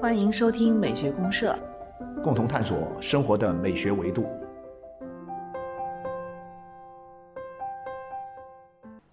[0.00, 1.58] 欢迎收听美学公社，
[2.22, 4.28] 共同探索生活的美学维度。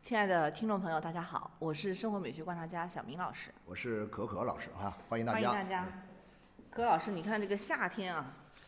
[0.01, 5.49] 亲爱的听众朋友，大家好，我是生活美学观察家小明老师，我是可可老师哈，欢迎大家。
[5.49, 5.85] 欢迎大家。
[6.69, 8.25] 可老师，你看这个夏天啊。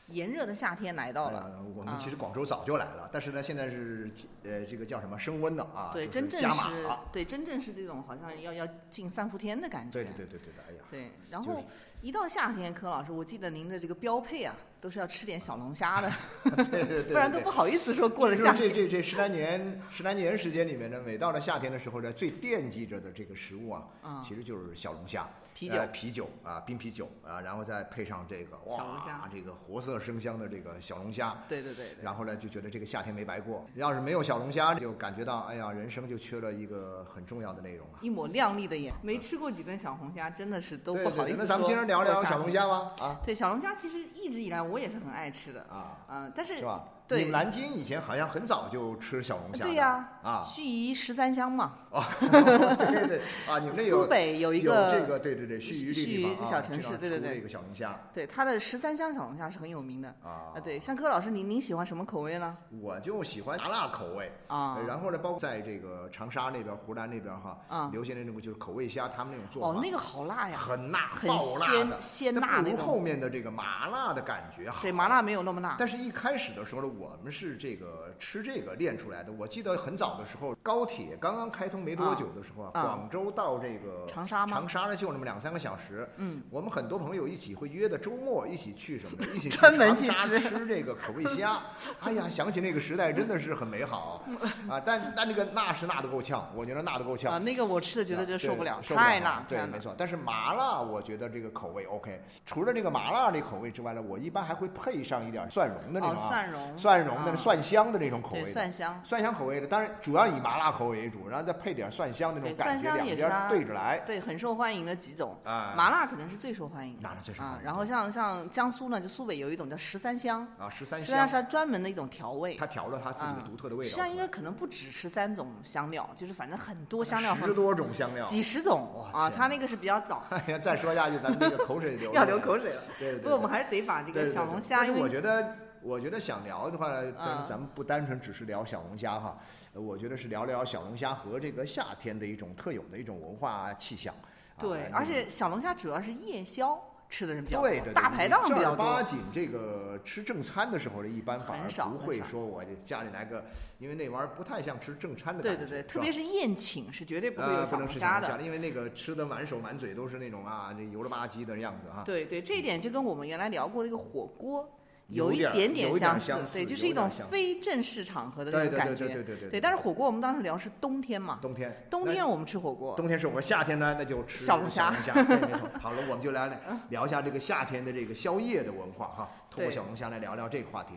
[0.08, 4.12] 炎热的夏天来到了，我们其实广州早就来了，但是呢，现在是
[4.44, 5.90] 呃这个叫什么升温的啊？
[5.92, 9.92] 对，真正是，对，真正是这种好像要要进三伏天的感觉。
[9.92, 10.80] 对对对对对的，哎呀。
[10.92, 11.64] 对，然后
[12.02, 14.56] 一到夏天，柯老师，我记得您的这个标配啊，
[14.86, 16.12] 都是要吃点小龙虾的，
[16.70, 18.70] 对对对，不然都不好意思说过了夏天。
[18.72, 23.90] 这这这十来年十来年时间里面呢，每到了夏天的时候呢，最惦记着的这个食物啊，
[24.24, 25.28] 其实就是小龙虾。
[25.56, 33.66] 啤酒，啤酒啊，冰啤酒啊，然后再配上这个哇，这个活色生香的这个小龙虾，对对对，然后呢就觉得这个夏天没白过。
[33.76, 38.00] 要是没有小龙虾，就感觉到哎呀，人生就缺了一个很重要的内容了。
[38.02, 42.94] 一抹亮丽的眼，没吃过几根小龙虾，真的是都不好意思那咱们今天聊聊小龙虾吧。
[43.00, 46.84] 啊，对，小龙虾其实一直以来我也是很爱吃的啊，嗯，但是是吧？
[47.08, 49.64] 对，你们南京以前好像很早就吃小龙虾。
[49.64, 51.74] 对呀，啊，盱眙十三香嘛。
[51.92, 57.98] 哦， 对对对啊，你们那有苏北有一个这个，对对对，盱眙盱眙小城市，对对对，这个小龙虾。
[58.14, 60.54] 对，它的十三香小龙虾是很有名的啊。
[60.56, 62.58] 啊，对，像柯老师，您您喜欢什么口味呢？
[62.82, 64.78] 我就喜欢麻辣口味啊。
[64.88, 69.78] 然后呢，包括在这个长沙那边、湖南那边哈，啊，流行的那种就是口味虾，他们那种做法。
[69.78, 70.58] 哦，那个好辣呀。
[70.58, 72.78] 很辣，很鲜鲜辣那种。
[72.78, 74.82] 后面的这个麻辣的感觉好。
[74.82, 75.76] 对，麻辣没有那么辣。
[75.78, 79.32] 但是一开始的时候呢，我们是这个吃这个练出来的。
[79.32, 84.58] 我记得很早的时候，高铁刚刚开通没多久的时候啊，广州到这个长沙吗？
[84.58, 86.08] 长沙呢就那么两三个小时。
[86.18, 89.26] 嗯，我们很多朋友一起会约的周末一起去什么？
[89.34, 91.62] 一起去专门去吃吃这个口味虾。
[92.02, 94.24] 哎呀，想起那个时代真的是很美好
[94.70, 94.80] 啊！
[94.86, 97.40] 但但那个辣是辣的够呛，我觉得辣的够呛啊。
[97.40, 99.44] 那个我吃的觉得就受不了，太辣。
[99.48, 99.94] 对，没错。
[99.98, 102.22] 但是麻辣，我觉得这个口味 OK。
[102.46, 109.66] 除了这个麻辣这口味之外呢，我一般还会配上一点蒜蓉的那种啊，蒜蓉，蒜蓉的蒜香的那种口味，蒜香，蒜香口味的。
[109.66, 114.00] 当然主要以麻辣口味为主，然后再配点蒜香那种感觉，两边对着来。
[114.06, 117.64] 对，很受欢迎的几种啊，麻辣可能是最受欢迎的，麻辣最受欢迎。
[117.64, 123.90] 然后像像江苏呢，就苏北有一种叫十三香啊，十三香是专门的一种调味，它调了它自己的独特的味道。
[123.90, 129.28] 实际上应该可能不止十三种香料，就是反正很多香料，十多种香料，几十种啊。
[129.28, 130.24] 它那个是比较早。
[130.30, 132.84] 哎呀，再说下去咱们这个口水 流要流口水了。
[133.00, 133.20] 对对。
[133.22, 134.86] 不过我们还是得把这个小龙虾。
[134.86, 135.56] 因为我觉得，
[135.86, 136.88] 我觉得想聊的话，
[137.18, 139.38] 但是咱们不单纯只是聊小龙虾哈，
[139.74, 144.14] 我觉得是聊聊小龙虾和这个夏天的一种特有的一种文化气象。
[144.58, 146.82] 对，而且小龙虾主要是夜宵。
[147.08, 148.64] 吃的人比较多，大排档比较多。
[148.64, 153.46] 正儿八经这个吃正餐的时候呢，一般反而不会说我家里来个，
[153.78, 155.58] 因为那玩意儿不太像吃正餐的感觉。
[155.60, 162.02] 对对对，特别是宴请是绝对不会有小龙虾的，因为那个吃的满手满嘴都是那种啊，那油了吧唧的样子啊。
[162.04, 164.68] 对对，这一点就跟我们原来聊过那个火锅。
[165.08, 168.96] 有一点点相似，对，就是一种非正式场合的那种感觉。
[168.96, 169.62] 对对对对对对。
[169.62, 171.38] 但是火锅我们当时聊是冬天嘛。
[171.42, 171.86] 冬天。
[171.90, 172.96] 冬天我们吃火锅。
[172.96, 174.90] 冬天吃火锅夏天呢，那就吃小龙虾。
[174.92, 175.70] 对，没错。
[175.80, 176.60] 好了，我们就来
[176.90, 180.96] 聊一下这个夏天的这个宵夜的文化哈，通过小龙虾来聊聊这个话题。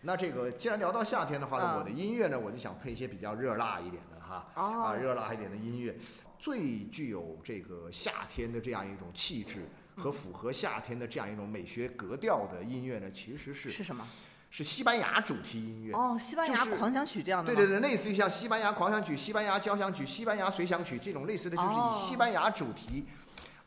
[0.00, 5.94] 那这个既然聊到夏天的话呢，我的音乐呢，我就想配一些比较热辣一点的哈，啊，热辣一点的音乐，
[6.38, 9.66] 最具有这个夏天的这样一种气质。
[9.96, 14.06] 和符合夏天的这样一种美学格调的音乐呢，其实是是什么？
[14.50, 17.54] 是西班牙主题音乐哦，西班牙狂想曲这样的。
[17.54, 23.06] 对对对，类似于像西班牙狂想曲、西班牙交响曲、西班牙随想曲这种类似的，就是以西班牙主题。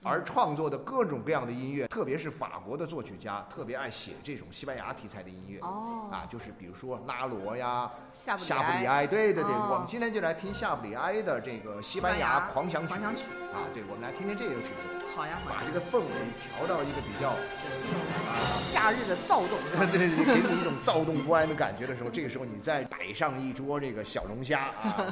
[0.07, 5.57] 而创作的各种各样的音乐，特别是法国的作曲家，特别爱写这种西班牙题材的音乐。
[5.61, 8.43] 哦，啊，就是比如说拉罗呀，夏布
[8.79, 12.89] 里埃，对对对，我们今天就来听夏布里埃的这个西班牙狂想曲。
[12.89, 14.67] 狂想曲啊，对，我们来听听这首曲
[14.99, 15.04] 子。
[15.15, 16.09] 好呀，把这个氛围
[16.43, 25.05] 调到一个比较啊夏日的躁动，对 对对，给你一种躁动不安的感觉的时候，这个时候你再摆上一桌这个小龙虾 啊，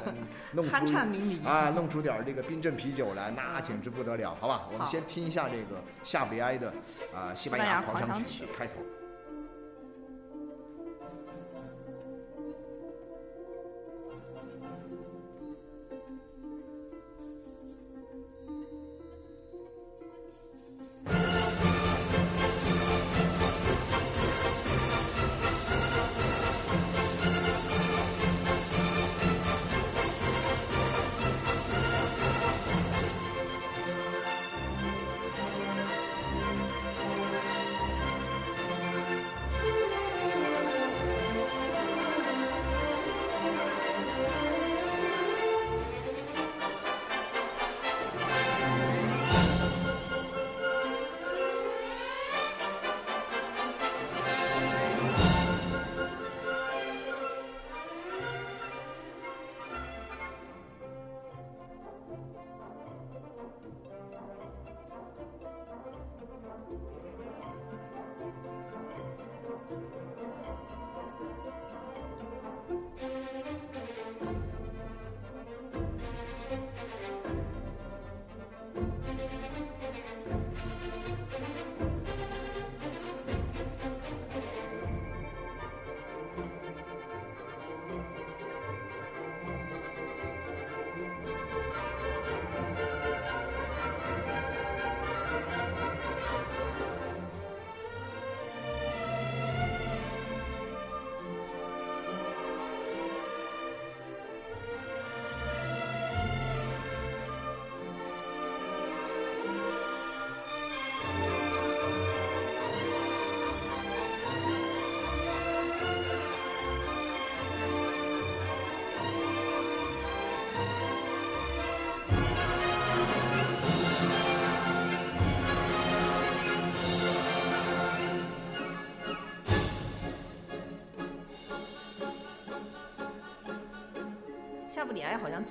[0.51, 0.94] 弄出
[1.45, 4.67] 啊弄出点这个冰镇啤酒来，那简直不得了，好吧？
[4.73, 6.73] 我们先听一下这个夏布里埃的
[7.15, 8.44] 啊西班牙狂想曲。
[8.57, 8.73] 开头。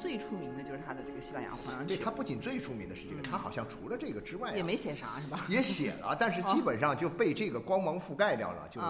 [0.03, 1.87] 最出名的就是他的这个西班牙狂。
[1.87, 5.47] 对，他不仅最出名的是这个，他好像除了这个之外也没写啥是吧？
[5.49, 8.81] 也写了，但是基本上就被这个光芒覆盖掉了，就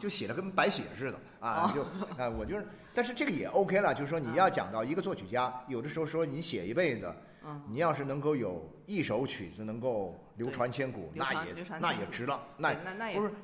[0.00, 1.82] 就写的跟白写似的啊，就
[2.16, 7.14] 啊，我就是，但是这个也 OK 了，就是说你要讲到一个作曲家，有的时候说你写一辈子。
[7.66, 12.40] 你要是能够有一首曲子能够流传千古，那也那也值了。
[12.56, 12.74] 那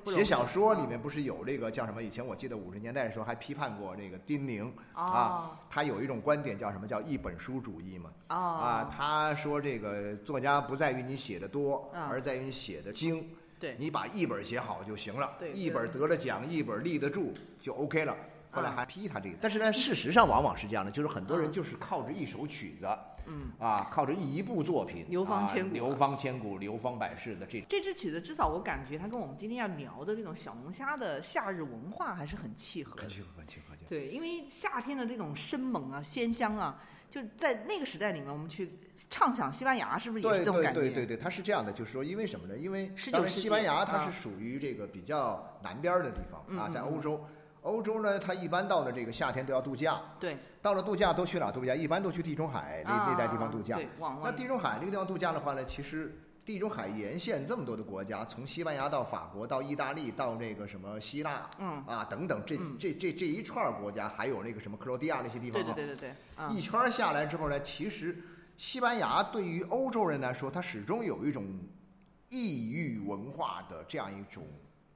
[0.05, 2.03] 不是写小说里面不是有这个叫什么？
[2.03, 8.11] 以前我记得五十年代的时候还批判过这个丁宁啊，他有一种观点叫什么叫一本书主义嘛？
[8.29, 13.29] 啊，他说这个作家不在于你写的多，而在于你写的精。
[13.61, 18.17] 对，你把一本写好就行了，一本得了奖，一本立得住就 OK 了。
[18.51, 22.89] 后来还批他这个，但是呢，事实上往往是这样的，就是很多人就是靠着一首曲子。
[23.29, 33.75] 嗯啊，靠着一部作品流芳千古，流芳千古，流芳百世的这这支曲子，至少我感觉它跟我们今天要聊的这种小龙虾的夏日文化还是很契合，很契合，很契合。
[33.89, 36.79] 对，因为夏天的这种生猛啊、鲜香啊，
[37.11, 38.71] 就在那个时代里面，我们去
[39.09, 40.81] 畅想西班牙，是不是也是这种感觉？
[40.81, 42.57] 对对对对，它是这样的，就是说，因为什么呢？
[42.59, 47.25] 因为当时西班牙它是属于这个比较南边的地方啊，在欧洲。
[47.63, 50.01] 欧洲呢，它一般到了这个夏天都要度假。
[50.19, 50.37] 对。
[50.63, 51.75] 到了度假都去哪度假？
[51.75, 53.77] 一般都去地中海那那带地方度假。
[53.77, 53.89] 对。
[54.23, 65.63] 那地中海那个地方度假的话呢，其实地中海沿线这么多的国家，从西班牙到法国到意大利到那个什么希腊，嗯啊等等，这这这这一串国家，还有那个什么克罗地亚那些地方。
[65.63, 66.57] 对对对对对。
[66.57, 68.17] 一圈下来之后呢，其实
[68.57, 71.45] 西班牙对于欧洲人来说，它始终有一种
[72.31, 74.47] 异域文化的这样一种。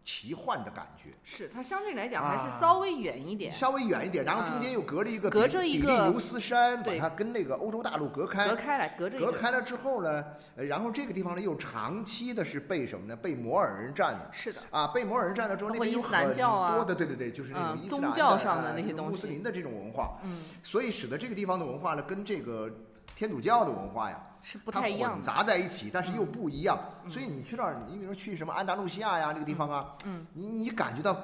[0.05, 1.11] 奇幻的感觉。
[1.25, 10.25] 是它相对来讲还是稍微远一点，稍微远一点，然后中间又隔着一个隔着一个比利牛斯山，把它跟那个欧洲大陆隔开，隔开来，隔着隔开了之后呢，
[10.57, 13.17] 然后这个地方呢又长期的是被什么呢？
[13.17, 14.61] 被摩尔人占的，是的。
[14.71, 22.71] 啊，被摩尔人占了之后，那边有很多的，对对对，就是那种宗教上的那些东西，穆斯林的这种文化，嗯，所以使得这个地方的文化呢跟这个
[23.15, 24.21] 天主教的文化呀。
[24.43, 26.79] 是不太一样，混杂在一起，但是又不一样。
[27.09, 31.17] 所以你去那儿，你比如说去什么安达路西亚呀，这个地方啊，嗯，你你感觉到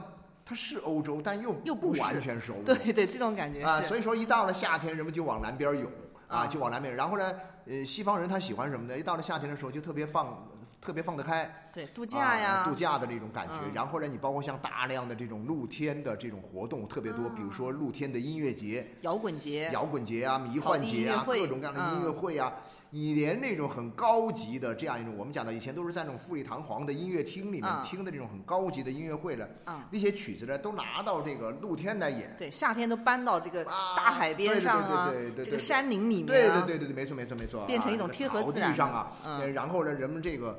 [0.44, 2.74] 它是欧洲，但又又不完全是欧洲。
[2.74, 3.80] 对对，这种感觉啊。
[3.82, 5.90] 所以说，一到了夏天，人们就往南边涌
[6.28, 6.94] 啊，就往南边。
[6.94, 7.32] 然后呢，
[7.66, 8.98] 呃，西方人他喜欢什么呢？
[8.98, 10.36] 一到了夏天的时候，就特别放。
[10.80, 13.54] 特别放得开，对度假呀，度假的那种感觉。
[13.74, 22.52] 然后呢，你包括像大量的这种露天的这种活动特别多，比如说露天的音乐节、摇滚节、摇滚节啊、迷幻节啊，各种各样的音乐会啊。
[22.90, 29.46] 你连那种很高级的这样一种，我们讲的以前都是在那种富丽堂皇的音乐厅里面听的这种很高级的音乐会的，
[29.90, 32.34] 那些曲子呢，都拿到这个露天来演。
[32.38, 39.12] 对，夏天都搬到这个大海边上啊，这个山林里面对对对对对，没错没错没错，变成一种贴合自然上啊。
[39.52, 40.58] 然后呢，人们这个。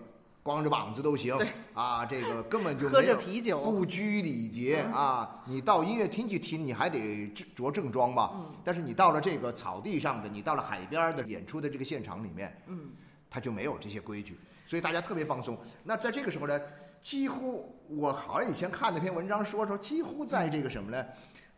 [0.50, 1.38] 光着膀子都行，
[1.76, 5.44] 啊，这个根本就喝着啤酒，不拘礼节啊！
[5.46, 8.34] 你到音乐厅去听，你还得着正装吧？
[8.64, 12.90] 但是你到了这个草地上的，你到了海边的演出的这个现场里面，嗯，
[13.30, 15.56] 他就没有这些规矩，所以大家特别放松。
[15.84, 16.60] 那在这个时候呢，
[17.00, 21.06] 几乎我好像以前看那篇文章说说，几乎在这个什么呢？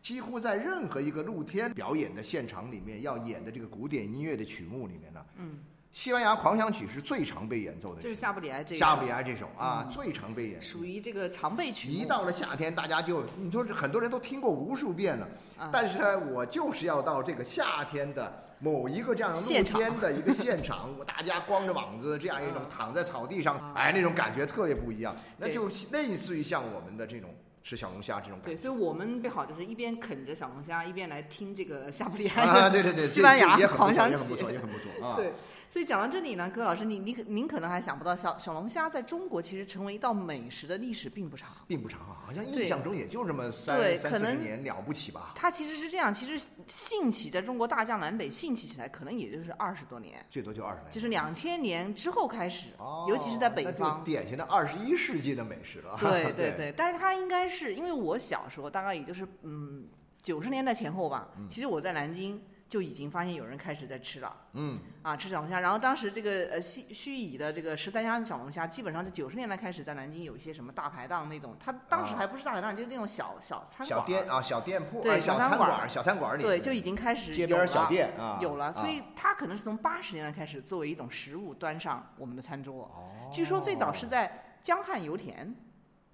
[0.02, 5.58] 几乎在任何一个露天表演的现场里面，要演的这个古典音乐的曲目里面呢，嗯。
[5.92, 11.88] 西班牙狂想曲是最常被演奏的，就是夏布里埃这夏布里埃这首啊，最常被演奏，属于这个常备曲。
[11.88, 15.28] 一到了夏天，大家就你说很多人都听过无数遍了，
[15.70, 27.28] 但是呢，我就是要到这个夏天的某一个这样露天的一个现场， 大家光着膀子这样一种躺在草地上，哎，那种感觉特别不一样，那就类似于像我们的这种。
[27.64, 35.14] 吃小龙虾这种感觉，对，所以我们最好就是一边啃着小龙虾，一边来听这个夏布里埃啊，对对对， 西班牙狂想曲，也很不错，也很不错啊。
[35.16, 35.32] 对，
[35.72, 45.32] 所以讲到这里呢，各位老师，你你可您可能还想不到，小小龙虾在中国其实成为一道美食的历史并不长，并不长啊，好像印象中也就这么三三四十年了不起吧。
[45.34, 52.68] 它其实是这样，其实兴起在中国大江南北兴起起来，可能也就是二十多年，最多就二十年，就是两千年之后开始，
[53.08, 55.96] 尤其是在北方，典型的二十一世纪的美食了。
[56.02, 58.18] 对对对，但是它应该是因为我。
[58.22, 59.84] 小时候大概也就是嗯
[60.22, 62.40] 九十年代前后吧，其实我在南京
[62.72, 64.80] 就已经发现有人开始在吃了，嗯。
[65.02, 83.30] 啊吃小龙虾，然后当时这个呃西盱眙的这个十三香小龙虾，基本上在九十年代开始在南京有一些什么大排档那种，它当时还不是大排档，就是那种小小餐小店啊小店铺对小餐馆小餐馆里对就已经开始街边小店啊有了，所以它可能是从八十年代开始作为一种食物端上我们的餐桌，哦。
[83.30, 85.54] 据说最早是在江汉油田。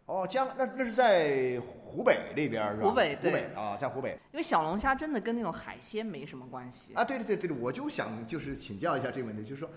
[0.08, 2.88] 哦，江那那是在湖北那边是吧？
[2.88, 4.18] 湖北对啊，在湖北。
[4.32, 7.04] 因为小龙虾真的跟那种海鲜没什么关系啊。
[7.04, 9.70] 对对对对对，我就想就是请教一下这个问题，就是说，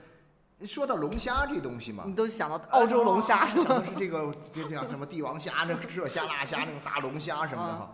[0.66, 7.94] 说到龙虾这东西嘛，你都想到澳洲龙虾，想的是这个就像什么帝王虾、那热虾、辣虾那种大龙虾什么的哈。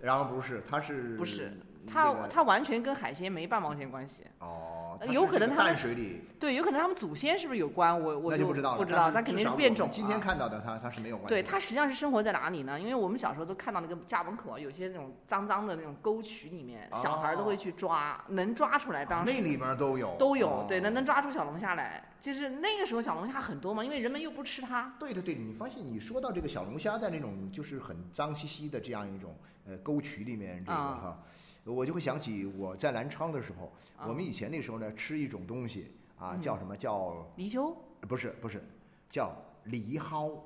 [0.00, 1.56] 然后不是，它是不是
[1.86, 4.22] 它它完全跟海鲜没半毛钱关系。
[4.38, 7.98] 哦，有可能他们淡水里对，有可能他们祖先是不是有关？
[7.98, 9.88] 我我就不知道不知道，它肯定是变种。
[9.90, 11.28] 今天看到的它它是没有关系。
[11.28, 12.78] 对，它实际上是生活在哪里呢？
[12.78, 19.04] 因为我们小时候都看到那个家门口有些那种脏脏的那种沟渠里面，小孩都会去抓，能抓出来。
[19.04, 22.02] 当时那里边都有都有，对，能能抓出小龙虾来。
[22.20, 24.94] 就是那个时候小龙虾很多嘛，因为人们又不吃它。
[24.98, 29.34] 对对对，你发现你说到这个小龙虾在那种就是很脏兮兮的这样一种
[29.66, 31.18] 呃沟渠里面，这个哈。
[31.64, 33.72] 我就会想起我在南昌的时候，
[34.08, 37.76] 我们以前那时候呢吃一种东西啊，叫什么叫泥鳅？
[38.08, 38.64] 不是不是，
[39.10, 39.32] 叫
[39.64, 40.38] 梨蒿，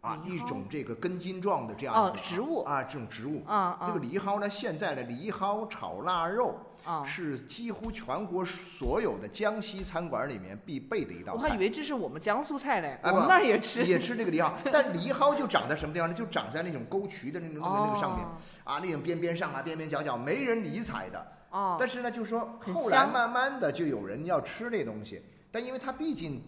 [0.00, 2.62] 啊，一种这个根茎状的这样的植物。
[2.64, 3.42] 啊，这种植物。
[3.46, 6.58] 啊，那个梨蒿呢，现在的梨蒿炒腊肉。
[7.04, 11.42] 是几乎全国所有的江西餐馆里面必备的一道菜。
[11.44, 14.52] 我还以为这是我们江苏菜嘞，我们那儿也吃，也吃这个梨蒿。
[14.72, 16.14] 但梨蒿就长在什么地方呢？
[16.14, 18.26] 就长在那种沟渠的那种那个那个上面，
[18.64, 21.26] 啊，那种边边上啊，边边角角没人理睬的。
[21.50, 21.76] 哦。
[21.78, 26.42] 但是呢，就是说后来慢慢的就有人要吃这东西，但因为它毕竟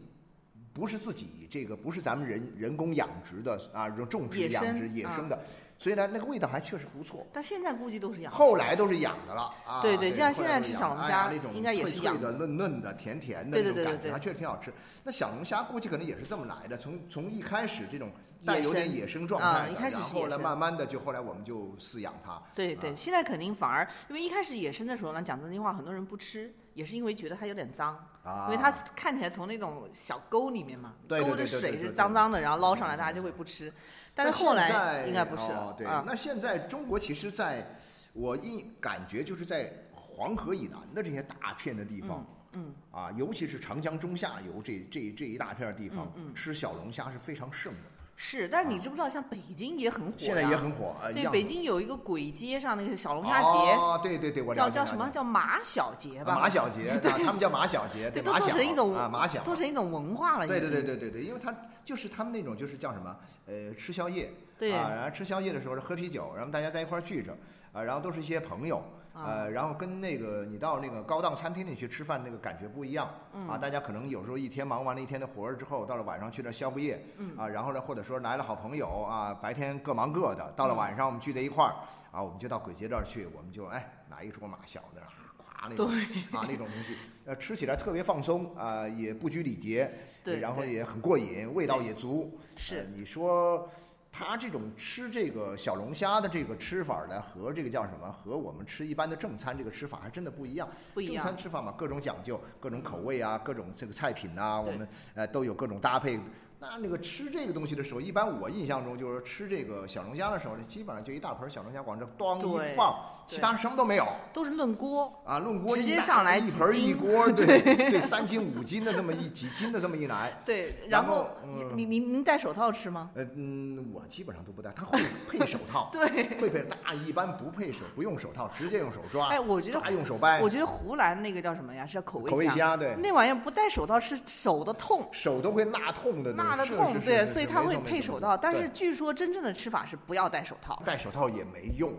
[0.73, 5.38] 不是自己这个，不是咱们人人工养殖的啊，种植养殖野生的。
[5.78, 7.25] 所以呢，那个味道还确实不错。
[7.32, 8.32] 但现在估计都是养。
[8.32, 9.80] 后来都是养的了啊。
[9.80, 14.73] 对对，像现在吃小龙虾，应该也是养的，嫩嫩的、甜甜的那种感觉，还确实挺好吃。
[15.04, 18.11] 那小龙虾估计可能也是这么来的，从从一开始这种
[18.44, 22.42] 带有点野生状态，然后来慢慢的就后来我们就饲养它。
[22.54, 28.04] 对对，现在肯定反而，因为一开始野生的时候呢，讲真心话，很多人不吃，也是因为觉得它有点脏，
[28.47, 33.73] 因为它看起来从那种小沟里面嘛，沟的水是脏脏的，然后捞上来，大家就会不吃。
[34.14, 37.64] 但是后来应该不是哦，对，那现在中国其实，在
[38.12, 46.35] 我印感觉就是在黄河以南的这些大片的地方，嗯，啊，尤其是长江中下游这这这一大片地方，嗯。
[46.35, 47.80] 吃小龙虾是非常盛的。
[48.21, 50.97] 是，但是你知不知道，像北京也很火，现在也很火。
[51.15, 56.35] 对，北京有一个鬼街上那个小龙虾节，哦，对对对，我叫叫什么叫马小节吧？
[56.35, 60.49] 马小节， 对，他们叫马小节，对， 都做成一种啊马小，做成一种文化了。
[60.49, 67.33] 对对对对对对，因为他就是他们那种就是叫什么呃吃宵夜，对啊，然后吃宵夜的时候喝啤酒，然后大家在一块聚着，
[67.73, 68.83] 啊，然后都是一些朋友。
[69.27, 73.09] 呃，然后跟那个你到那个高档餐厅里去吃饭，那个感觉不一样。
[73.49, 73.59] 啊。
[73.59, 77.05] 大家可能有时候一天忙完了一天的活儿之后，到了晚上去那宵个夜
[77.37, 81.75] 啊，然后呢，或者说来了好朋友啊，白天各忙各的，到了晚上我们聚在一块儿
[82.13, 85.89] 啊，我们就到簋街这儿去，我们就哎拿一桌马小的啊，咵那种
[86.33, 92.39] 啊那种东西，呃，吃起来特别放松啊，也不拘礼节，对，然后也很过瘾，味道也足。
[92.57, 92.87] 是。
[92.95, 93.69] 你说。
[94.11, 98.11] 他这种吃这个小龙虾的这个吃法呢，和这个叫什么？
[98.11, 100.69] 和我们吃一般的正餐这个吃法还真的不一样。
[100.95, 101.15] 不一样。
[101.15, 106.19] 正餐吃法嘛，各种讲究，各种口味啊，各种这个菜品呐，我们呃都有各种搭配。
[106.61, 112.97] 那那个吃这个东西的时候，一般我印象中就是吃这个小龙虾的时候呢，基本上就一大盆小龙虾往这咣一放，
[113.29, 121.29] 其他什么都没有，都是论锅啊，论锅直接上来一盆一锅， 对对，三斤五斤的这么一几斤的这么一来，对，然后
[121.77, 123.11] 您您您戴手套吃吗？
[123.15, 124.99] 呃嗯，我基本上都不戴，他会
[125.29, 131.87] 配手套， 对，会配，大一般不配手，不用手套，直接用手抓，哎，我觉得用手掰，我觉得湖南那个叫什么呀？
[131.87, 137.25] 是叫口味口味虾，对，那玩意儿不戴手套是手的痛，手都会辣痛的，辣的痛，对。
[137.26, 141.93] 所以他会配手套，但是据说真正的吃法是不要戴手套，戴手套也没用。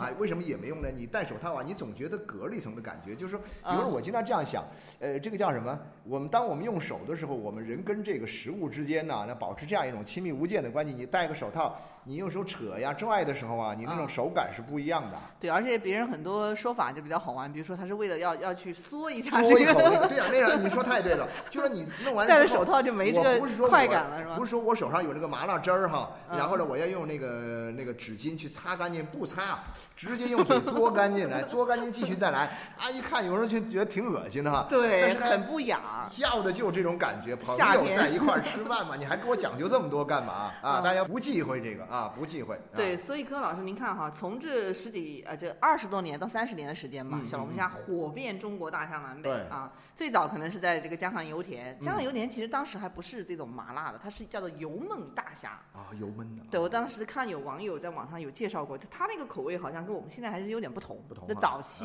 [0.00, 0.88] 哎，为什么也没用呢？
[0.92, 3.14] 你戴手套啊，你总觉得隔了一层的感觉。
[3.14, 4.64] 就是说，比如说我经常这样想，
[4.98, 5.78] 呃，这个叫什么？
[6.04, 10.92] 我们当我们用手的时候，我们人跟这个食物之间呢，那保持这样一种亲密无间的关系。
[10.92, 15.18] 你戴个手套，你用手扯呀、拽的时候啊，你那种手感是不一样的。
[15.38, 20.06] 对，而且别人很多说法就比较好玩，比如说他是为了要要去缩一下， 嗦一口那个。
[20.08, 21.28] 对呀，那样你说太对了。
[21.48, 24.34] 就说你弄完戴着手套就没这个快感了，是吧？
[24.36, 29.60] 不是说我手上有这个麻辣汁儿哈，然后呢，我要用那个那个纸巾去擦干净，不擦，
[29.96, 30.60] 直接用嘴。
[30.60, 32.46] 嘬干净来， 嘬干净继续再来。
[32.78, 34.66] 啊，一看有时候就觉得挺恶心的哈。
[34.68, 36.08] 对，很不雅。
[36.16, 40.80] 要的就这种感觉，朋友在一块儿吃饭嘛， 你还跟我讲究这么多干嘛啊？
[40.80, 42.58] 大家不忌讳这个啊，不忌讳。
[42.74, 49.72] 对，所以柯老师您看哈，从这十几呃这二十多年到三十年的时间吧，小龙虾火遍中国大江南北啊。
[49.96, 56.42] 最早可能是在这个江上油田，江上油田其实当时还不是这种麻辣的，它是叫做油焖大虾啊，油焖的。
[56.50, 60.98] 对我当时看有网友在网上有介绍过，它那个口味好像跟我们现在还是有点不同。
[61.08, 61.26] 不同。
[61.28, 61.84] 那早期，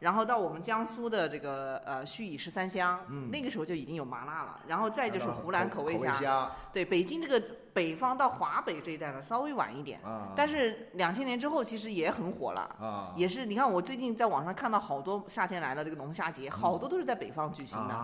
[0.00, 2.98] 然后到我们江苏的这个呃盱眙十三香，
[3.30, 4.60] 那个时候就已经有麻辣了。
[4.66, 7.40] 然后再就是湖南口味虾，对，北京这个
[7.72, 10.00] 北方到华北这一带呢稍微晚一点，
[10.34, 17.42] 但是两千年之后其实也很火了，也是你看我最近在网上看到好多夏天来了这个龙虾节，好多都是在北方。
[17.52, 17.94] 举行的，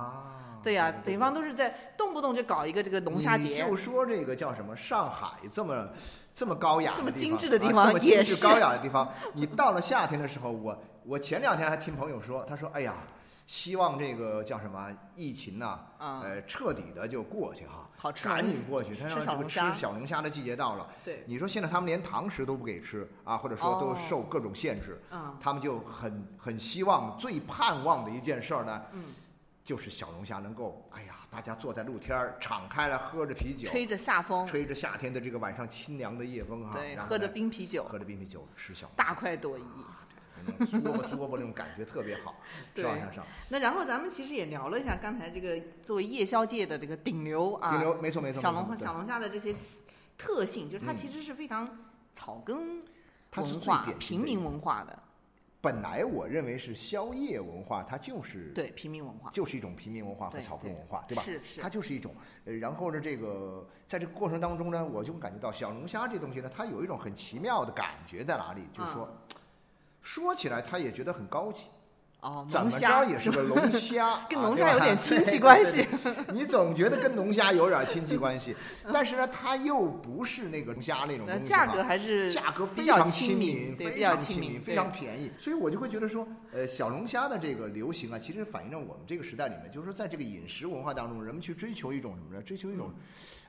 [0.62, 3.64] 对呀，北方都是在动不动就搞一个这个龙虾节。
[3.64, 4.76] 就说这个叫什么？
[4.76, 5.88] 上海这么
[6.38, 12.94] 这么高雅、这么精致的地方，这么精致高雅的地方，你到了夏天的时候，我我前两天还听朋友说，他说：“哎呀，
[13.48, 18.94] 希望这个叫什么疫情呐，呃，彻底的就过去哈，好吃，赶紧过去。
[18.94, 20.86] 他说这个吃小龙虾的季节到了。
[21.04, 25.02] 对，你说现在他们连堂食都不给吃啊，或者说都受各种限制，
[25.40, 28.80] 他们就很很希望、最盼望的一件事儿呢，
[29.68, 39.62] 就是小龙虾能够，哎呀，大家坐在露天儿，敞开了喝着啤酒，吹着夏风，吹着夏天的这个晚上清凉的夜风哈，对，喝着冰啤酒，喝着冰啤酒吃小大快朵颐。
[40.70, 42.34] 嘬吧嘬吧，那种感觉特别好，
[42.74, 43.26] 上上上。
[43.50, 48.40] 那然后咱们其实也聊了一下刚才这个作为夜宵界的这个顶流啊，顶流没错没错。
[48.40, 49.54] 小龙小龙虾的这些
[50.16, 51.68] 特性，就是它其实是非常
[52.14, 52.80] 草根
[53.36, 54.98] 文化、平民文化的。
[55.60, 61.22] 本来我认为是宵夜文化，它就是对平民文化，就是一种平民文化和草根文化，对吧？
[61.22, 61.60] 是是。
[61.60, 69.08] 它就是一种，呃，然后呢，这个在这个过程当中呢，我就感觉到小龙虾这东西呢，它有一种很奇妙的感觉在哪里，就是说。
[70.00, 71.64] 说起来，他也觉得很高级。
[72.20, 75.86] 哦，怎么着也是个龙虾， 跟龙虾有点 亲戚关系。
[76.32, 78.56] 你总觉得跟龙虾有点亲戚关系，
[78.92, 85.30] 但是呢，它又不是那个龙虾那种东西价格还是价格非常亲民，非常亲民，非常便宜。
[85.38, 92.42] 所以我就会觉得说，呃，小龙虾的这个流行啊，其实反映着我们这个时代里面，就是说在这个饮食文化当中，人们去追求一种什么呢？
[92.42, 92.92] 追求一种。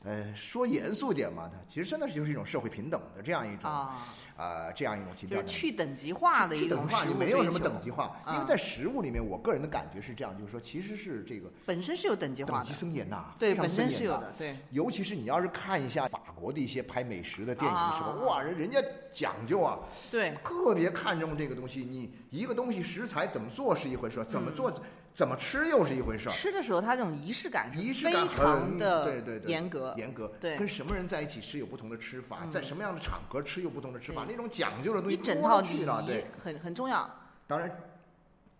[0.05, 5.41] 呃，说严肃点嘛，它其实真的是就是一种社会平等的这样一种啊，这样一种情调。
[5.41, 14.55] 就是去等级化的一种食物没有什么等级化，因为在食物里面，我个人的感觉是这样，就是说，其实是这个本身是有等级化的，等级森严呐，对，本身是有的，对。
[14.71, 18.81] 尤其是你要是看一下法国的一些拍美食的电影的时候，哇，人人家
[19.11, 21.81] 讲究啊，对，特别看重这个东西。
[21.83, 24.71] 你一个东西食材怎么做是一回事，怎么做。
[25.13, 26.31] 怎么吃又是一回事儿。
[26.31, 30.31] 吃的时候，它这种仪式感仪式非常的对对对严格严格。
[30.39, 37.09] 对，跟什么人在一起吃有不同的吃法，在什么样的场合吃有不同的吃法，那种讲究的东西一整套礼仪对，很很重要。
[37.47, 37.69] 当然，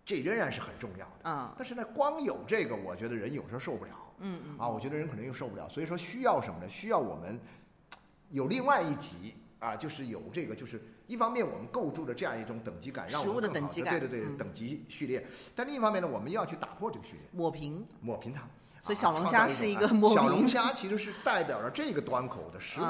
[0.04, 1.12] 这仍然是很重要的。
[1.24, 1.50] 嗯。
[1.56, 3.92] 但是呢，光有这个，我觉得人有时候受不了。
[4.18, 4.58] 嗯嗯。
[4.58, 6.68] 啊，我觉得人可能又受不了，所以说需要什么呢？
[6.68, 7.40] 需要我们
[8.30, 10.82] 有另外一集啊，就是有这个就是。
[11.10, 15.26] 一方面，我们构筑了这样一种等级感，让我们更好的对对对等级序列。
[15.56, 18.42] 但另一方面呢，我们要去打破这个序列，抹平抹平它。
[18.80, 20.18] 所以小龙虾是一个抹平。
[20.18, 22.84] 小龙虾其实是代表着这个端口的食物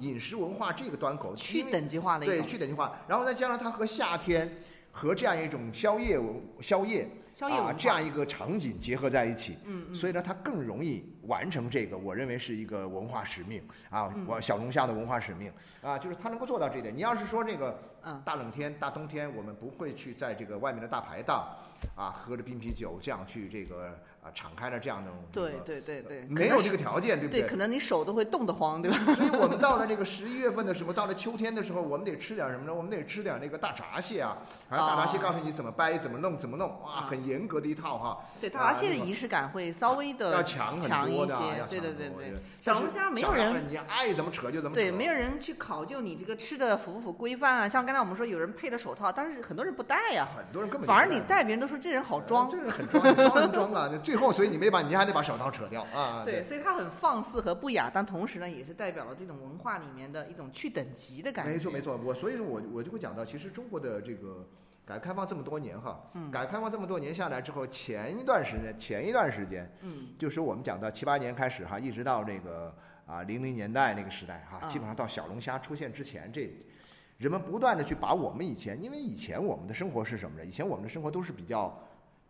[0.00, 4.58] 饮食文化这个端口去等级化了对去等级化，然后再加上它和夏天
[4.90, 6.20] 和这样一种宵夜
[6.60, 7.08] 宵夜。
[7.40, 16.94] 啊，这样一个场景结合在一起，嗯，所以呢，它更容易完成这个，我认为是一个文化使命啊，我小龙虾的文化使命啊，就是它能够做到这一点。
[16.94, 17.78] 你要是说这个，
[18.24, 21.56] 大冷天、大冬天，我们不会去在这个外面的大排档
[21.96, 23.98] 啊，喝着冰啤酒这样去这个。
[24.22, 27.40] 啊，敞开了这样的，对对对对，没有这个条件，对不对？
[27.40, 29.14] 对，可能你手都会冻得慌，对吧？
[29.14, 32.72] 所以我们到了这个十一月份的时候，到了秋天的时候，我们得吃点什么呢？
[32.72, 34.38] 我们得吃点那个大闸蟹啊！
[34.68, 38.18] 啊，大闸蟹告诉你怎么掰、怎么弄、怎么弄，哇，很严格的一套哈。
[38.40, 41.36] 对，大闸蟹的仪式感会稍微的要强很多的，
[41.68, 42.34] 对对对对。
[42.60, 44.80] 小龙虾没有人，你爱怎么扯就怎么扯。
[44.80, 47.68] 对，没有人去考究你这个吃的符不符规范啊？
[47.68, 50.28] 像刚才我们说，有人配了手套，但是很多人不戴呀。
[50.36, 52.48] 很多人根本反而你戴，别人都说这人好装。
[52.48, 53.90] 这人很装，装能装啊！
[54.04, 54.92] 最后，所以你没把你。
[54.92, 56.22] 你还得把手套扯掉啊！
[56.22, 61.52] 对，所以它很放肆和不雅，但同时呢，也是代表了这种文化里面的一种去等级的感觉。
[61.52, 64.46] 没错没错，我所以我我就会讲到，其实中国的这个
[64.84, 65.98] 改革开放这么多年哈，
[66.30, 76.54] 改革开放这么多年下来之后，前一段时间前一段时间，嗯，就是我们讲到七八年开始哈，一直到这个啊零零年代那个时代哈，基本上到小龙虾出现之前，这
[77.16, 80.44] 人们不断的去把我们以前，因为以前我们的生活是什么呢？
[80.44, 81.74] 以前我们的生活都是比较。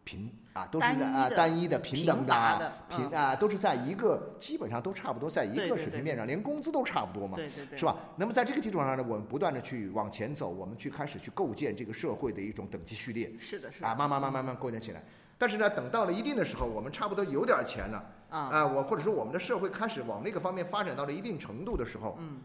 [0.05, 7.39] 平啊，都是啊单一的、平等的、平啊，都是在一个基本上都差不多在一个水平面上，连工资都差不多嘛，
[7.77, 7.97] 是吧？
[8.17, 15.03] 那么在这个基础上呢，我们不断的去往前走，我们去开始去构建这个社会的一种等级序列，是的，是啊，慢慢慢慢慢构建起来。
[15.39, 22.43] 但是呢，等到了一定的时候，我们差不多有点钱了啊，我或者说我们的社会开始往那个方面发展到了一定程度的时候，嗯，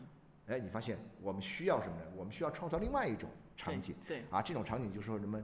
[0.47, 2.03] 哎，你发现我们需要什么呢？
[2.15, 5.41] 我们需要创造另外一种场景，对啊，这种场景就是说什么？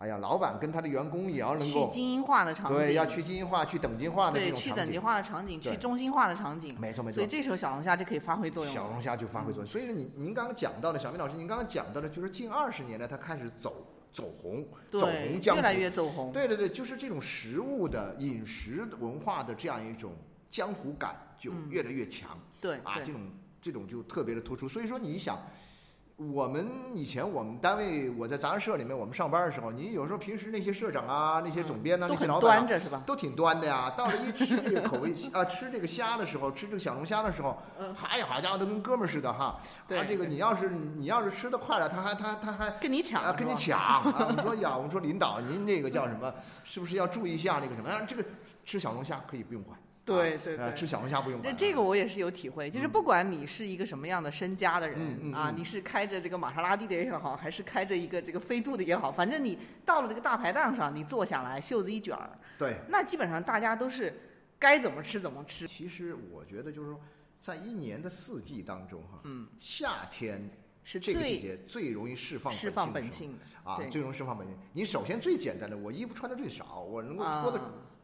[0.00, 7.16] 哎呀，老板跟他的员工也要能够去精英化的场景，对，要去精英化、去等级化的这种场景，去等级化的场景，去中心化的场景，没错没错。
[7.16, 8.72] 所以这时候小龙虾就可以发挥作用。
[8.72, 9.66] 小龙虾就发挥作用。
[9.66, 16.32] 所以您您刚刚讲到的，小明老师，您刚刚讲到的，就是近二十年来，它开始走走红，走红江湖，越来越走红。
[16.32, 20.12] 对对对，就是这种食物的饮食文化的这样一种
[20.48, 22.30] 江湖感就越来越强。
[22.58, 24.66] 对啊，这种这种就特别的突出。
[24.66, 25.38] 所以说，你想。
[26.28, 33.02] 我们以前我们单位，我在杂志社里面，我们上班的时候，你有时候平时那些社长啊、那些总编呐、那些老板，端着是吧？
[33.06, 33.90] 都挺端的呀。
[33.96, 37.56] 到了一吃这个口味啊，吃这个虾的时候，吃这个小龙虾的时候，
[37.96, 39.58] 嗨，好家伙，都跟哥们儿似的哈。
[39.88, 40.04] 啊。
[40.06, 44.02] 这个你要是你要是吃的快了，他还他他还跟你抢啊，跟你抢啊。
[44.28, 46.30] 我们说呀，我们说领导，您那个叫什么？
[46.64, 47.88] 是不是要注意一下那个什么？
[48.06, 48.22] 这个
[48.62, 49.78] 吃小龙虾可以不用管。
[50.16, 51.40] 对对对，吃小龙虾不用。
[51.42, 64.12] 那这个我也是有体会，就是不管你是一个什么样的身家的人啊，你是开着这个玛莎拉蒂的也好，还是开着一个这个飞度的也好，反正你到了这个大排档上，你坐下来，袖子一卷儿，对，那基本上大家都是
[64.58, 65.66] 该怎么吃怎么吃。
[65.66, 67.00] 其实我觉得就是说，
[67.40, 70.48] 在一年的四季当中哈，嗯，夏天
[70.82, 74.56] 是这个季节最容易释放释放本性的啊，最容易释放本性。
[74.72, 77.60] 你首先最简单的，我衣服穿的最少，我能够脱的。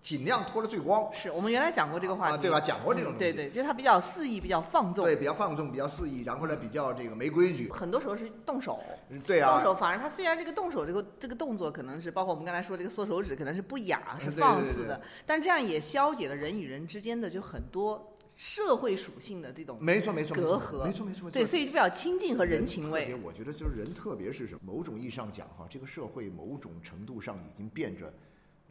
[0.07, 2.61] 尽量脱的最光，是我们原来讲过这个话题，对吧？
[2.61, 7.69] 讲过这种东西，对对，就是他比较肆意，比较放纵，对，比较放纵，比较肆意，然后呢，比较这个没规矩。
[7.73, 8.79] 很多时候是动手，
[9.27, 9.75] 对啊，动手。
[9.75, 21.29] 反而他虽然这个动手这个这个动作可能是，包括我们刚才说这个缩手指，可能是不雅，是放肆的，但这样也消解了人与人之间的就很多社会属性的这种没错没错隔阂，没错没错。
[21.29, 23.13] 对，所以就比较亲近和人情味。
[23.25, 28.15] 我觉得就是人，特别是什么某种意义上讲哈，这个社会某种程度上已经变着，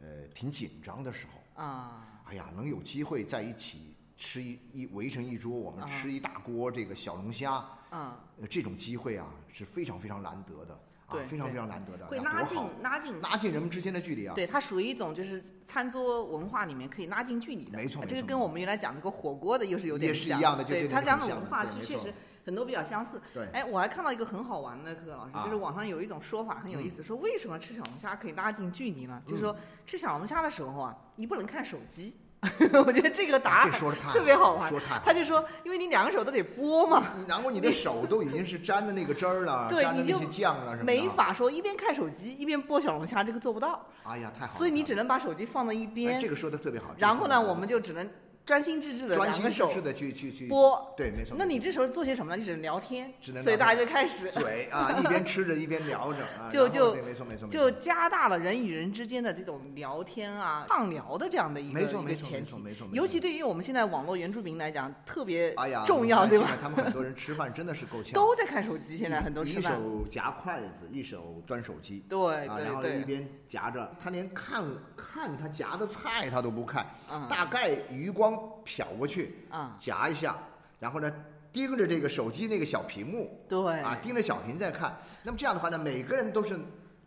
[0.00, 1.62] 呃，挺紧张的时候。
[1.62, 8.14] 啊，哎呀，能有机会在一起吃一一围成一桌，我们吃一大锅这个小龙虾，嗯，
[8.50, 13.20] 这种机会啊是非常非常难得的，啊，非常非常难得的，会拉近拉近。
[13.22, 14.34] 拉近人们之间的距离啊。
[14.34, 22.12] 对，它属于一种就是餐桌文化里面可以拉近距离的，没错，这个跟我们原来讲那个火锅的又是有点像，一样的，对，它讲的文化是确实
[22.46, 23.20] 很多比较相似。
[23.34, 29.20] 对，哎，我还看到一个很好玩的，柯老师，就是网上有一种说法很有意思，说为什么吃小龙虾可以拉近距离呢？
[29.26, 29.54] 就是说
[29.84, 32.16] 吃小龙虾的时候啊，你不能看手机。
[32.86, 33.72] 我觉得这个答案
[34.12, 43.84] 特别好玩，说他就说，因为你两个手都得拨嘛，然后你的手都已经是沾的那个汁儿了， 对，你就酱了，没法说一边看手机一边剥小龙虾，这个做不到。
[44.04, 46.20] 哎呀，太好了，所以你只能把手机放到一边。
[46.20, 46.94] 这个说的特别好。
[46.98, 48.08] 然后呢，我们就只能。
[48.46, 51.36] 专心致志的两个手的去去去播，对，没错。
[51.36, 52.38] 那你这时候做些什么呢？
[52.38, 62.56] 就只能聊天，只能所以大家就开始嘴啊， 一边吃着一边聊着，就就没错没错，就加大了人与人之间的这种聊天啊、畅聊的这样的一个一个前提。
[62.58, 66.50] 没错，尤其对于我们现在网络原住民来讲，特别哎呀重要，对吧？
[66.62, 68.96] 他们很多人吃饭真的是够呛， 都在看手机。
[68.96, 74.64] 现在很多吃饭，一手夹筷子，一手端手机，对对，然后一边夹着，他连看
[74.96, 79.16] 看他夹的菜他都不看，嗯，大概余光瞟过去。
[79.16, 80.36] 去啊，夹一下，
[80.78, 81.10] 然后呢，
[81.52, 84.94] 盯着这个手机那个小屏幕，对，啊，盯着小屏在看。
[85.22, 86.58] 那么这样的话呢，每个人都是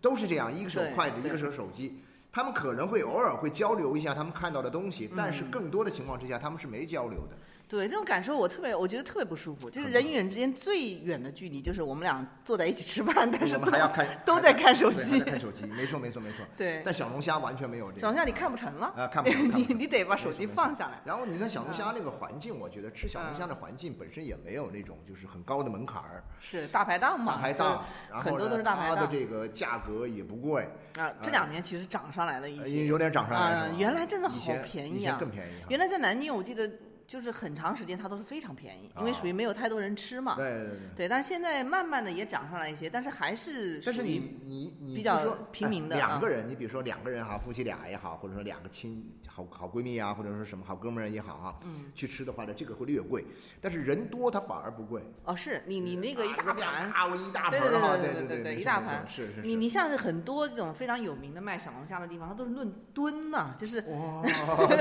[0.01, 2.01] 都是这样，一个手筷子，一个手手机。
[2.31, 7.35] 他们可能会偶尔会交流一下他们看到的东西，但是更多的情况之下，他们是没交流的。
[7.69, 9.69] 对这种感受，我特别，我觉得特别不舒服。
[9.69, 16.43] 就是人与人之间最远的距离，就是我们俩坐在一起吃饭，但是我们还要看，都在看手机，看手机，没错，没错，没错。
[16.57, 16.81] 对。
[16.83, 18.01] 但小龙虾完全没有这个。
[18.01, 19.47] 小龙虾你看不成了啊，看不成。
[19.55, 20.99] 你你得把手机放下来。
[21.05, 26.23] 然后你看小龙虾那个环境，我觉得吃小龙虾的环境本身也没有那种就是很高的门槛儿。
[26.39, 27.35] 是大排档嘛？
[27.35, 28.95] 大排档，然后很多都是大排档。
[28.95, 31.13] 它的这个价格也不贵啊。
[31.21, 33.75] 这两年其实涨上来了一些，有点涨上来了。
[33.77, 35.51] 原来真的好便宜啊，更便宜。
[35.69, 36.67] 原来在南京，我记得。
[37.09, 40.35] 就是很长时间它都是非常便宜，因为属于没有太多人吃嘛。
[40.35, 40.77] 对对对。
[40.95, 45.95] 对，但是现在慢慢的也涨上来一些，但是还是但是你你你比较平民的。
[45.95, 53.25] 两个人，你比如说两个人哈，夫妻俩也好，或者说两个亲好好闺蜜啊，或者说什么好哥们儿也好哈，嗯，去吃的话呢，这个会略贵，
[53.59, 55.01] 但是人多它反而不贵。
[55.23, 59.03] 哦，是你你那个一大盘，啊，我一大盘哈，对对对对，一大盘。
[59.07, 59.41] 是是。
[59.41, 64.23] 你你像是很多这种非常有名的卖小龙虾的地方，它都是论吨呐，就是， 哇，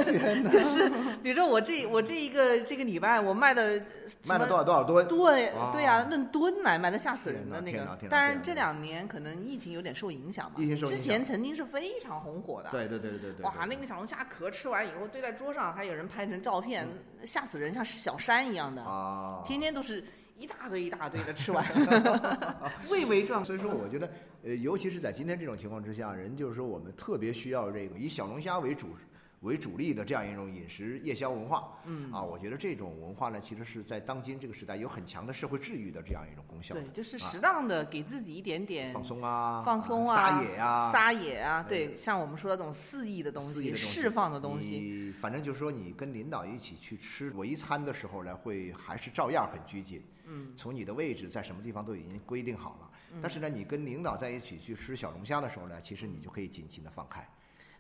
[0.04, 0.90] 就是
[1.22, 3.81] 比如说我这我这一个这个礼拜我卖的
[4.26, 5.07] 卖了多少多少吨？
[5.09, 7.98] 对对呀，论吨来卖的，吓死人的那个。
[8.09, 10.54] 当然这两年可能疫情有点受影响嘛。
[10.57, 10.96] 疫情受影响。
[10.96, 12.70] 之前曾经是非常红火的。
[12.70, 13.44] 对对对对对。
[13.44, 16.87] 哇，那个小龙虾壳吃完以后堆在桌上，还有人拍成照片，
[17.24, 18.83] 吓死人，像小山一样的。
[18.83, 19.42] 啊。
[19.46, 20.02] 天天都是
[20.38, 21.64] 一大堆一大堆的吃完，
[22.88, 23.44] 蔚为壮。
[23.44, 24.11] 所以说，我觉得，
[24.44, 28.88] 呃，尤其是在今天这种情况之下，人就是说，我们特别需要这个以小龙虾为主。
[29.40, 36.74] 为主力的这样一种饮食夜宵文化，嗯啊，我觉得这种文化呢，其实是在当今这个时代有很强的社会治愈的这样一种功效。
[36.74, 45.12] 对，就是适当的给自己一点点放松啊，放松啊，撒野啊，撒野啊，对，像我们说的这种肆意的东西，释放的东西。
[45.20, 50.03] 反正就是说，你跟领导一起去吃围餐的时候呢，会还是照样很拘谨。
[50.27, 52.90] 嗯，从你的位置在什么地方都已经规定好了。
[53.22, 57.27] 但是呢，你跟领导在一起去吃小龙虾的时候呢，其实你就可以尽情的放开。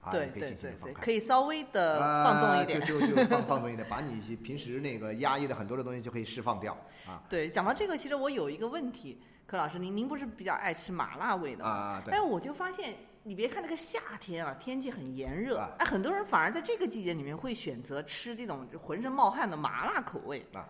[0.08, 7.22] 啊，对可以尽情的放开，可以稍微的放纵一点，就就就放放纵一点，把你平时那个压抑的很多的东西就可以释放掉啊。
[7.28, 12.02] 对，讲到这个，其实我有一个问题，柯老师，您您不是比较爱吃麻辣味的啊？
[12.04, 12.12] 对。
[12.12, 20.66] 但我就发现，你别看那个夏天啊，天气很炎热，哎，很多人反而在这个季节里面会选择吃这种浑身冒汗的麻辣口味啊。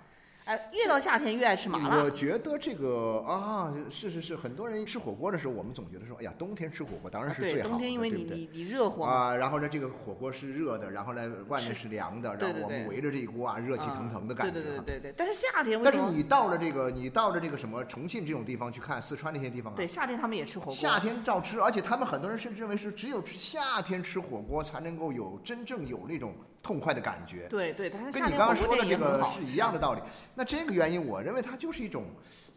[0.48, 2.02] 哎，越到夏天越爱吃麻辣。
[2.02, 14.52] 我觉得这个啊，是是是，很多人吃火锅的时候，我们总觉得说，哎呀，冬天吃火锅当然是最好的，对冬天因为你你你热乎啊，然后呢，这个火锅是热的，然后呢，外面是凉的，然后我们围着这一锅啊，热气腾腾的感觉。
[14.54, 15.14] 对对对对对。
[15.14, 20.74] 但是夏天，但是你到了这个，你到了这个什么重庆这种地方去看，四川那些地方啊，对，夏天他们也吃火锅。
[20.74, 26.32] 夏天照吃，而且他们很多人甚至认为是只有吃夏天吃火锅才能够有真正有那种。
[26.68, 30.02] 痛快的感觉，对对，跟你刚刚说的这个是一样的道理。
[30.34, 32.04] 那这个原因，我认为它就是一种，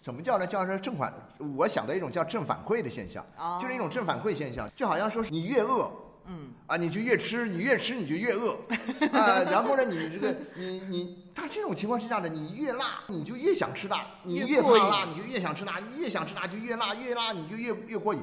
[0.01, 0.45] 怎么叫呢？
[0.45, 1.13] 叫是正反，
[1.55, 3.25] 我想的一种叫正反馈的现象，
[3.61, 5.89] 就是一种正反馈现象，就好像说你越饿。
[6.27, 8.51] 嗯啊，你就越吃，你越吃你就越饿，
[9.17, 18.21] 啊，然后呢，你这个你你，他这种情况是这样的，你越辣你就越想吃辣，你越怕辣你就越想吃辣，你越想吃辣就越辣，越辣你就越越过瘾。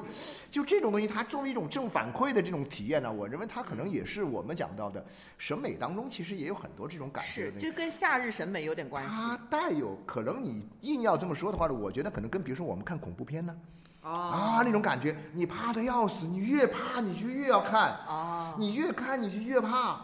[0.51, 5.03] 就这种东西，它作为一种正反馈的这种体验呢，我认为它可能也是我们讲到的
[5.37, 7.29] 审美当中，其实也有很多这种感觉。
[7.29, 9.09] 是，就跟夏日审美有点关系。
[9.09, 13.55] 它带有可能你硬要这么说的话呢，我觉得可能跟比如说我们看恐怖片呢。
[14.01, 19.99] 啊，那种感觉，你怕的要死，你越怕你就越要看，啊，你越看你就越怕，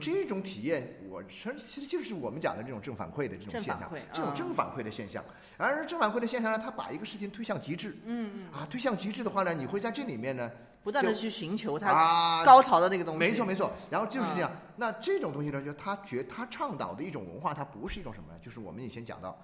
[0.00, 3.80] 这种体验，我实其实就是我们讲的这种正反馈的这种现象，
[4.12, 5.24] 这种正反馈的现象。
[5.56, 10.50] 而正反馈的现象呢，它把一个事情推向极致，嗯嗯，啊，推向极致的话呢，你会在这里面呢，
[10.82, 13.18] 不断的去寻求它高潮的那个东西。
[13.18, 14.50] 没错没错，然后就是这样。
[14.76, 18.38] 那这种东西呢，就他觉他倡导的一种文化，它不是一种什么呢？
[18.42, 19.36] 就是我们以前讲到。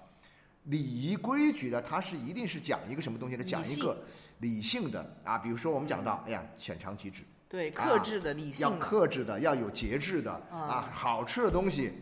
[0.67, 3.43] 礼仪规矩的，它是一定是讲一个什么东西呢？
[3.43, 4.01] 讲一个
[4.39, 7.21] 理性的啊，比如说我们讲到，哎呀，浅尝即止，
[7.53, 10.89] 对，克制的理性，要克制的，要有节制的啊。
[10.91, 11.93] 好吃的东西，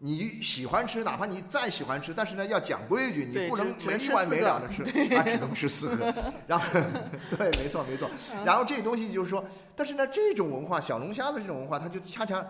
[0.00, 4.82] 你喜欢吃，哪怕你再喜欢吃，但是呢，要讲规矩，你不能没完没了的吃，
[5.14, 6.12] 啊，只能吃四个。
[6.44, 6.66] 然后，
[7.38, 8.10] 对，没错没错。
[8.44, 9.44] 然后这东西就是说，
[9.76, 12.44] 但是呢，这种文化，小龙虾的这种文化，它就恰恰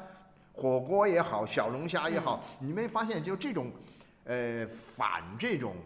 [0.54, 3.70] 火锅也好，小龙虾也好，你没发现就这种。
[4.24, 5.76] 呃，反这种。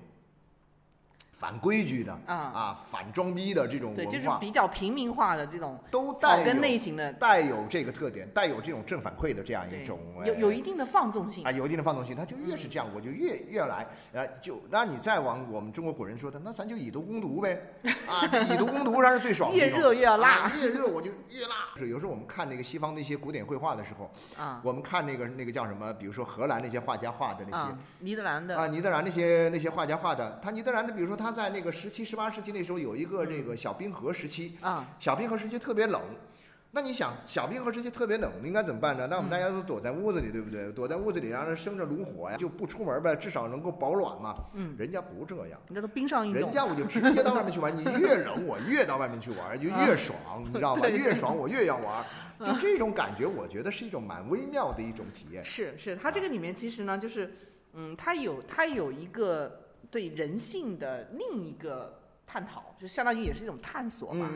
[1.41, 2.35] 反规矩的啊。
[2.35, 11.43] 啊，反装逼的这种文化，对，就是比较平民化的这种，都草根类型的，带有这个特点，带有这种正反馈的这样一种，有有一定的放纵性。
[11.45, 17.59] 啊，有一定的放纵性，他就越是这样，我就越越来，呃，就那你再往我们中国古人说的，那咱就以毒攻毒呗，
[18.07, 21.57] 啊，以毒攻毒，那是最爽， 越热越要辣，越热我就越辣。
[21.77, 28.59] 是有时候我们看那个西方那些古典绘画的时候，啊，我们看那个那个叫什么，比如说荷兰那些画家画的那些，尼德兰的。
[28.59, 32.05] 啊，尼德兰那些那些画家画的，他尼德兰的，比如说他在那个十七。
[32.11, 36.03] 十八世纪那时候有一个这个小冰河时期啊，小冰河时期特别冷，
[36.73, 39.07] 那你想小冰河时期特别冷，应该怎么办呢？
[39.09, 40.73] 那我们大家都躲在屋子里，对不对？
[40.73, 44.35] 躲在屋子里，然后生着炉火呀，就不出门呗，至少能够保暖嘛。
[44.55, 47.75] 嗯，人家不这样，人家都冰上运动，人家我就直接到外面去玩。
[47.77, 50.89] 你 越冷，我越到外面去玩，就越爽，你知道吗？
[50.89, 52.05] 越爽我越要玩，
[52.45, 55.45] 就这种感觉，我觉得是一种蛮微妙的一种体验。
[55.45, 57.33] 是是，它这个里面其实呢，就是
[57.75, 59.60] 嗯，它有它有一个
[59.91, 61.97] 对人性的另一个。
[62.33, 64.31] 探讨就相当于也是一种探索嘛，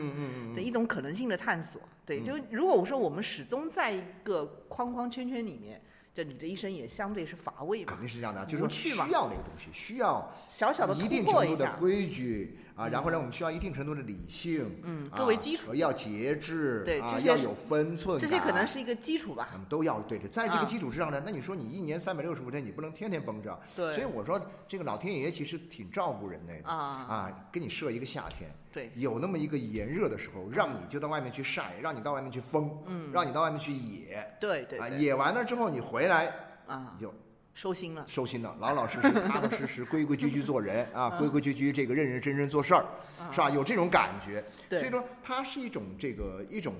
[0.53, 1.81] 的一种可能性的探索。
[2.05, 5.81] 对，就如果我说我们始终在一个框框圈圈里面。
[6.15, 19.47] 这你的一生也相对是乏味肯定是这样的，就是说需要那个东西，需要小小的一定程度的规矩啊，然后呢，我们需要一定程度的理性，嗯，作为基础，要节制，对，啊，要有分寸，这些可能是一个基础吧。
[19.69, 28.49] 都要对的，在这个基础之上呢，那你说你一年三百六十五天，你不能天天绷着，对，所以我说这个老天爷其实挺照顾人类的啊啊，给你设一个夏天。
[28.73, 36.33] 对，有那么一个炎热的时候，让你就到外面去晒，让你到外面去疯，嗯，让你到外面去野，对对，啊，野完了之后你回来，
[36.67, 37.13] 啊，就
[37.55, 42.85] 收心了，收心了，老老实实、踏踏实实、 规规矩矩做人啊，规规矩矩这个认认真真做事儿，
[43.31, 43.49] 是吧？
[43.49, 46.75] 有这种感觉，所以说它是一种这个一种。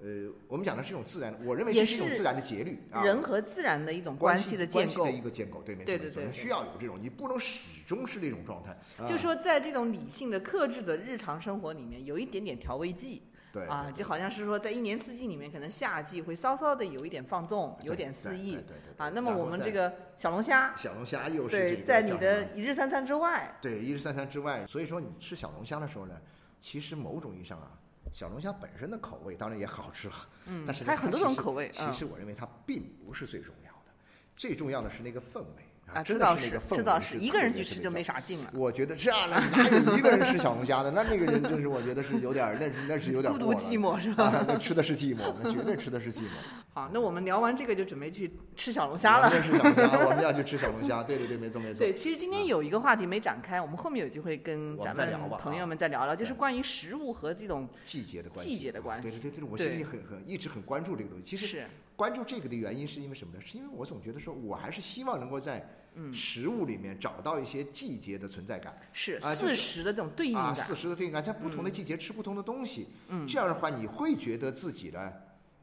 [0.00, 8.78] 呃，我们讲的是一种自然，我认为也是一种自然的节律啊，人和自然的一种关系的建构，的一个建构，对没错，对对对，需要有这种，你不能始终是那种状态。
[9.08, 13.20] 就说在这种理性的、克制的日常生活里面，有一点点调味剂，
[13.52, 19.08] 对啊，就好像是说在一年四季里面，可能夏季会稍稍的有一点放纵，有点肆意，对对啊。
[19.10, 26.14] 那么我们这个小龙虾，小龙虾又是对，在你的一日三餐之外，对一日三餐之外，所以说你吃小龙虾的时候呢，
[26.60, 27.72] 其实某种意义上啊。
[28.10, 31.68] 小龙虾本身的口味当然也好吃哈，嗯，但是它有很多种口味。
[31.70, 33.92] 其实我认为它并不是最重要的，
[34.34, 35.62] 最重要的是那个氛围
[35.94, 38.50] 啊，这倒是，这倒是，一个人去吃就没啥劲了。
[38.52, 40.90] 我觉得这样那哪有一个人吃小龙虾的？
[40.90, 44.44] 那那个人就是我觉得是有点，那那是有点孤独寂寞是吧？
[44.46, 46.28] 那吃的是寂寞，那绝对吃的是寂寞。
[46.74, 49.30] 好，那我们聊完这个就准备去吃小龙虾了。
[49.40, 51.02] 吃小龙虾， 我们要去吃小龙虾。
[51.02, 51.78] 对对对，没错没错。
[51.78, 55.08] 对，其实今天有一个话题没展开，我们后面有机会跟咱们
[55.40, 58.50] 朋友们再聊聊，就是关于食物和这种季节的关系。
[58.50, 59.08] 季节的关系。
[59.08, 61.24] 对对对对，我心里很很一直很关注这个东西。
[61.24, 63.40] 其实关注这个的原因是因为什么呢？
[63.44, 65.66] 是因为我总觉得说，我还是希望能够在。
[66.12, 75.12] 食物里面找到一些季节的存在感，是四时的这种对应感，四时的对应感，在不同的季节吃不同的东西，嗯，这样的话你会觉得自己呢，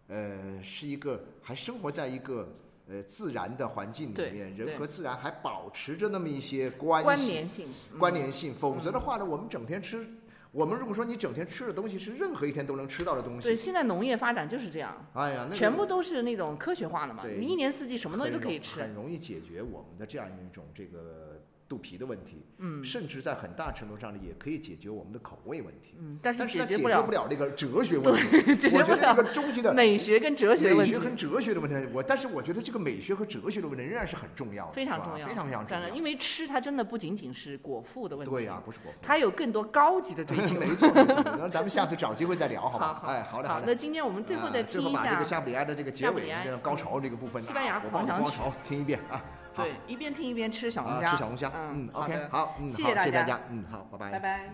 [0.07, 2.47] 呃，是一个还生活在一个
[2.87, 7.67] 呃自然的环境里面，人和自然还保持着那么一些关关联性，
[7.97, 10.07] 关联性，否则的话呢，我们整天吃。
[10.55, 15.05] 我们如果说你整天吃的东西是任何一天都能吃到的东西，对，现在农业发展就是这样。
[15.11, 21.41] 哎呀，全部都是那种科学化的嘛，你一年四季什么东西都可以吃，很容易解决我们的这样一种这个。
[21.67, 31.89] 肚皮的问题，嗯，甚至在很大程度上呢，也可以解决我们的口味问题，嗯，但是解决不了这个哲学问题，解决不了这个终极的美学跟哲学美学跟哲学的问题。
[31.91, 35.89] 我但是我觉得这个美学和哲学的问题仍然是很重要的，非常重要，非常非常重要。
[35.89, 40.55] 因为吃它真的不仅仅是果腹的问题，对呀，不是果腹，它有更多高级的追求。
[40.61, 41.23] 没错，没错。
[41.37, 43.01] 那咱们下次找机会再聊，好吧？
[43.07, 43.65] 哎，好的，好的。
[43.65, 49.19] 那今天我们最后再听一下，这个夏普里埃的这个结尾这个高潮这个部分，西班牙狂想曲，听一遍啊。
[49.55, 51.51] 对，一边听一边吃小龙虾，吃小龙虾。
[51.55, 54.49] 嗯，OK，好，嗯，谢谢大家，嗯，好，拜拜，拜拜。